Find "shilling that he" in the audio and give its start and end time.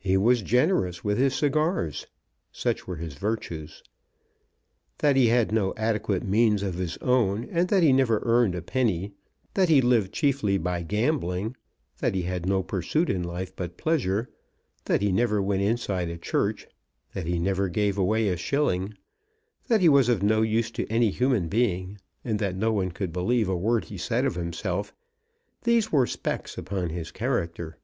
18.36-19.88